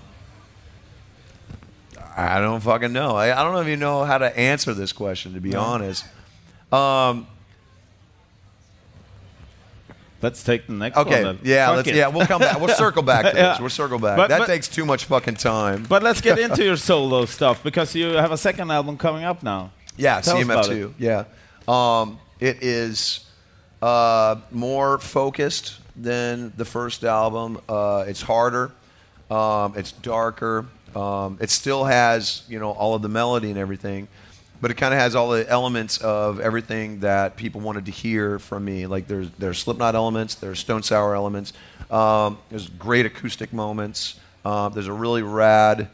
[2.18, 3.16] I don't fucking know.
[3.16, 6.06] I, I don't even know how to answer this question, to be honest.
[6.72, 7.28] Um,
[10.24, 11.36] Let's take the next okay, one.
[11.36, 11.40] then.
[11.44, 11.96] yeah, Fuck let's, it.
[11.96, 12.60] yeah, we'll come back.
[12.60, 13.40] We'll circle back to this.
[13.40, 13.60] Yeah.
[13.60, 14.18] We'll circle back.
[14.18, 15.86] But- that but- takes too much fucking time.
[15.88, 19.44] But let's get into your solo stuff because you have a second album coming up
[19.44, 19.72] now.
[19.98, 20.94] Yeah, Tell CMF2.
[20.98, 21.26] Yeah.
[21.68, 23.30] Um, it is
[23.82, 27.60] uh, more focused than the first album.
[27.70, 28.72] Uh, it's harder.
[29.30, 30.66] Um, it's darker.
[30.96, 34.08] Um, it still has, you know, all of the melody and everything,
[34.64, 38.40] but it kind of has all the elements of everything that people wanted to hear
[38.40, 38.88] from me.
[38.88, 41.52] Like there's there's Slipknot elements, there's Stone Sour elements.
[41.92, 44.18] Um, there's great acoustic moments.
[44.46, 45.90] Uh, there's a really rad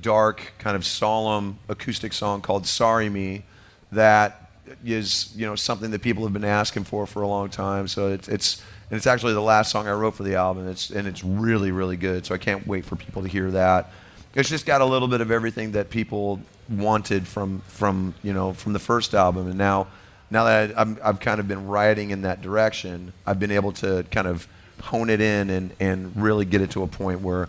[0.00, 3.42] dark, kind of solemn acoustic song called "Sorry Me"
[3.90, 4.48] that
[4.84, 7.88] is you know something that people have been asking for for a long time.
[7.88, 10.68] So it's it's and it's actually the last song I wrote for the album.
[10.68, 12.24] It's and it's really really good.
[12.26, 13.90] So I can't wait for people to hear that.
[14.36, 18.52] It's just got a little bit of everything that people wanted from from you know
[18.52, 19.86] from the first album, and now
[20.30, 23.72] now that I, I'm, I've kind of been riding in that direction, I've been able
[23.72, 24.46] to kind of
[24.82, 27.48] hone it in and and really get it to a point where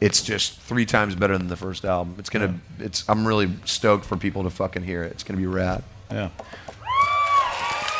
[0.00, 2.16] it's just three times better than the first album.
[2.18, 2.58] It's gonna.
[2.78, 3.08] It's.
[3.08, 5.12] I'm really stoked for people to fucking hear it.
[5.12, 5.82] It's gonna be rad.
[6.10, 6.30] Yeah.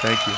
[0.02, 0.34] Thank you.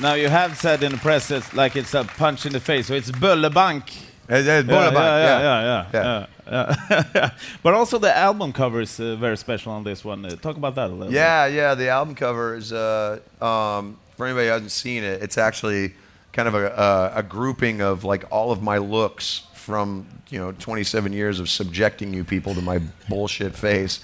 [0.00, 2.86] Now you have said in the press it's like it's a punch in the face,
[2.86, 4.13] so it's Böllebank.
[4.28, 6.26] It's, Yeah, Bullabank, yeah, yeah, yeah, Yeah.
[6.46, 7.30] yeah, yeah.
[7.62, 10.24] but also the album cover is uh, very special on this one.
[10.24, 11.12] Uh, talk about that a little.
[11.12, 11.74] Yeah, yeah.
[11.74, 12.72] The album cover is.
[12.72, 15.92] Uh, um, for anybody who hasn't seen it, it's actually
[16.32, 20.52] kind of a, a, a grouping of like all of my looks from you know
[20.52, 24.00] 27 years of subjecting you people to my bullshit face,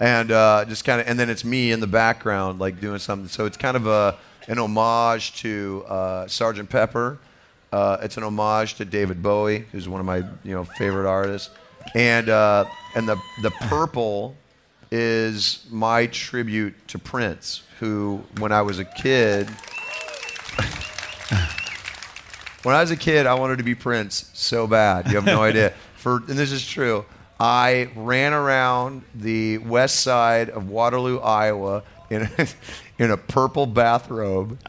[0.00, 3.28] and uh, just kind of, and then it's me in the background like doing something.
[3.28, 4.16] So it's kind of a
[4.48, 7.18] an homage to uh, Sergeant Pepper.
[7.74, 11.50] Uh, it's an homage to David Bowie, who's one of my you know favorite artists,
[11.96, 14.36] and uh, and the the purple
[14.92, 19.48] is my tribute to Prince, who when I was a kid.
[22.62, 25.08] when I was a kid, I wanted to be Prince so bad.
[25.08, 25.74] You have no idea.
[25.96, 27.04] For and this is true.
[27.40, 32.46] I ran around the west side of Waterloo, Iowa, in a,
[33.02, 34.60] in a purple bathrobe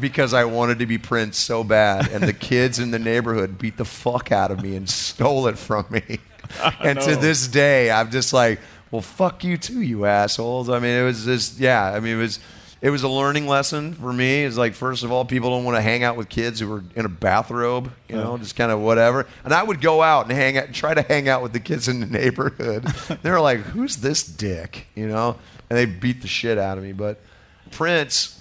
[0.00, 3.76] because I wanted to be Prince so bad, and the kids in the neighborhood beat
[3.76, 6.20] the fuck out of me and stole it from me.
[6.80, 8.60] and to this day, I'm just like,
[8.90, 10.68] well, fuck you too, you assholes.
[10.68, 11.84] I mean, it was just, yeah.
[11.84, 12.38] I mean, it was,
[12.80, 14.44] it was a learning lesson for me.
[14.44, 16.84] It's like, first of all, people don't want to hang out with kids who are
[16.94, 19.26] in a bathrobe, you know, just kind of whatever.
[19.44, 21.88] And I would go out and hang out, try to hang out with the kids
[21.88, 22.84] in the neighborhood.
[23.22, 25.36] they were like, who's this dick, you know?
[25.68, 27.20] And they beat the shit out of me, but
[27.72, 28.35] Prince,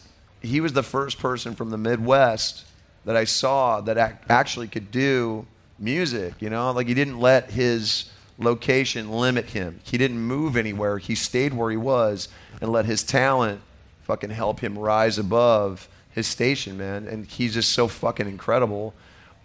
[0.46, 2.66] he was the first person from the Midwest
[3.06, 5.46] that I saw that ac- actually could do
[5.80, 6.34] music.
[6.40, 9.80] You know, like he didn't let his location limit him.
[9.84, 10.98] He didn't move anywhere.
[10.98, 12.28] He stayed where he was
[12.62, 13.62] and let his talent
[14.04, 17.08] fucking help him rise above his station, man.
[17.08, 18.94] And he's just so fucking incredible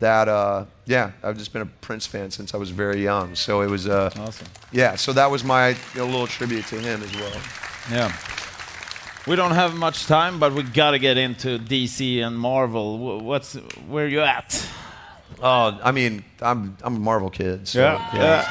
[0.01, 3.35] that uh, yeah, I've just been a Prince fan since I was very young.
[3.35, 4.47] So it was uh, Awesome.
[4.73, 4.97] yeah.
[4.97, 7.41] So that was my you know, little tribute to him as well.
[7.91, 8.13] Yeah.
[9.27, 13.21] We don't have much time, but we gotta get into DC and Marvel.
[13.21, 13.55] What's
[13.87, 14.67] where you at?
[15.43, 17.69] Oh, I mean, I'm I'm a Marvel kid.
[17.69, 18.51] So, yeah.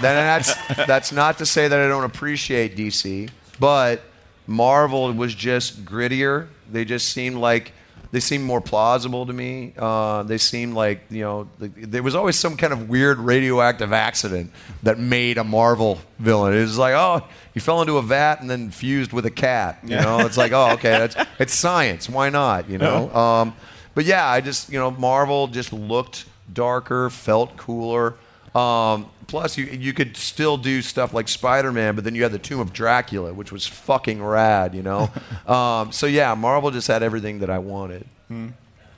[0.00, 0.54] Then that's
[0.86, 4.02] that's not to say that I don't appreciate DC, but
[4.46, 6.48] Marvel was just grittier.
[6.70, 7.72] They just seemed like
[8.12, 9.72] they seemed more plausible to me.
[9.76, 13.92] Uh, they seemed like you know like, there was always some kind of weird radioactive
[13.92, 14.50] accident
[14.82, 16.54] that made a Marvel villain.
[16.54, 19.78] It was like oh he fell into a vat and then fused with a cat.
[19.84, 22.08] You know it's like oh okay that's it's science.
[22.08, 22.68] Why not?
[22.68, 23.14] You know.
[23.14, 23.54] Um,
[23.94, 28.16] but yeah, I just you know Marvel just looked darker, felt cooler.
[28.54, 32.38] Um, plus, you you could still do stuff like Spider-Man, but then you had the
[32.38, 35.10] Tomb of Dracula, which was fucking rad, you know.
[35.46, 38.06] um, so yeah, Marvel just had everything that I wanted.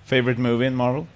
[0.04, 1.06] Favorite movie in Marvel?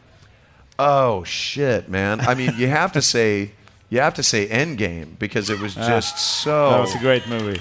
[0.78, 2.20] Oh shit, man!
[2.20, 3.52] I mean, you have to say
[3.88, 6.70] you have to say Endgame because it was just so.
[6.70, 7.60] That was a great movie.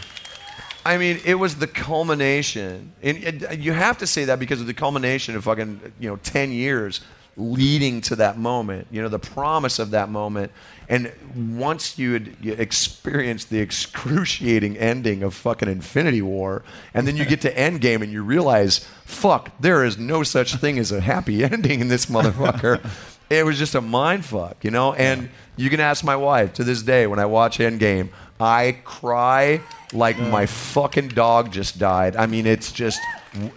[0.85, 4.67] I mean, it was the culmination, and and you have to say that because of
[4.67, 7.01] the culmination of fucking you know ten years
[7.37, 8.87] leading to that moment.
[8.91, 10.51] You know, the promise of that moment,
[10.87, 16.63] and once you had experienced the excruciating ending of fucking Infinity War,
[16.93, 20.77] and then you get to Endgame and you realize, fuck, there is no such thing
[20.79, 22.87] as a happy ending in this motherfucker.
[23.29, 24.93] it was just a mind fuck, you know.
[24.93, 28.09] And you can ask my wife to this day when I watch Endgame,
[28.39, 29.61] I cry
[29.93, 32.15] like my fucking dog just died.
[32.15, 32.99] I mean, it's just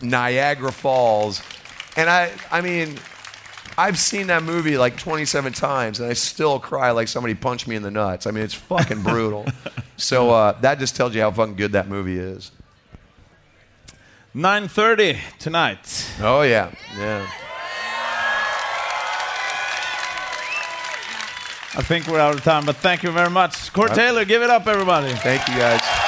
[0.01, 1.43] Niagara Falls,
[1.97, 2.97] and I, I mean,
[3.79, 7.76] I've seen that movie like 27 times, and I still cry like somebody punched me
[7.76, 8.26] in the nuts.
[8.26, 9.47] I mean, it's fucking brutal.
[9.97, 12.51] so uh, that just tells you how fucking good that movie is.
[14.35, 16.11] 9:30 tonight.
[16.20, 17.31] Oh yeah, yeah.
[21.76, 23.72] I think we're out of time, but thank you very much.
[23.72, 25.12] Corey Taylor, give it up, everybody.
[25.14, 26.08] Thank you guys.